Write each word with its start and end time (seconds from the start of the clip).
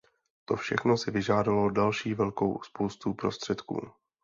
To 0.49 0.55
všechno 0.55 0.97
si 0.97 1.11
vyžádalo 1.11 1.69
další 1.69 2.13
velkou 2.13 2.61
spoustu 2.61 3.13
prostředků. 3.13 3.91